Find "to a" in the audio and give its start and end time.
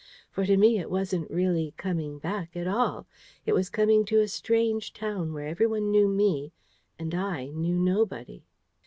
4.05-4.27